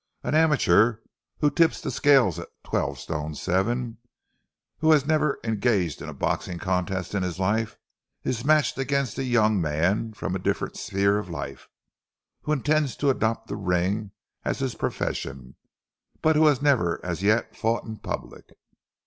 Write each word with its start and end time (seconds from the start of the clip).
An 0.23 0.33
amateur, 0.33 0.95
who 1.41 1.51
tips 1.51 1.79
the 1.79 1.91
scales 1.91 2.39
at 2.39 2.47
twelve 2.63 2.97
stone 2.97 3.35
seven, 3.35 3.99
who 4.79 4.89
has 4.93 5.05
never 5.05 5.37
engaged 5.43 6.01
in 6.01 6.09
a 6.09 6.13
boxing 6.15 6.57
contest 6.57 7.13
in 7.13 7.21
his 7.21 7.37
life, 7.37 7.77
is 8.23 8.43
matched 8.43 8.79
against 8.79 9.19
a 9.19 9.23
young 9.23 9.61
man 9.61 10.11
from 10.13 10.35
a 10.35 10.39
different 10.39 10.75
sphere 10.75 11.19
of 11.19 11.29
life, 11.29 11.67
who 12.41 12.51
intends 12.51 12.95
to 12.95 13.11
adopt 13.11 13.45
the 13.47 13.55
ring 13.55 14.09
as 14.43 14.57
his 14.57 14.73
profession, 14.73 15.55
but 16.23 16.35
who 16.35 16.47
has 16.47 16.63
never 16.63 16.99
as 17.05 17.21
yet 17.21 17.55
fought 17.55 17.83
in 17.83 17.97
public. 17.97 18.53